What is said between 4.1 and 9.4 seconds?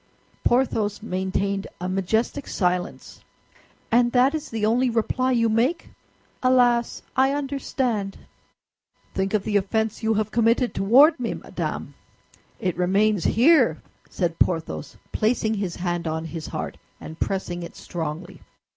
that is the only reply you make? Alas, I understand." "Think